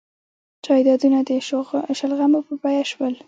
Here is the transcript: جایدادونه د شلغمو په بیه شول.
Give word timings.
جایدادونه 0.65 1.19
د 1.29 1.29
شلغمو 1.99 2.39
په 2.47 2.53
بیه 2.61 2.83
شول. 2.91 3.13